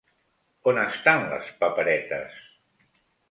[0.71, 2.41] On estan las paperetes?